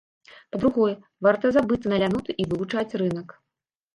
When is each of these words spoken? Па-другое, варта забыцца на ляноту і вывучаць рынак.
Па-другое, 0.53 0.93
варта 1.27 1.51
забыцца 1.57 1.91
на 1.93 1.99
ляноту 2.03 2.31
і 2.45 2.47
вывучаць 2.53 2.97
рынак. 3.03 3.37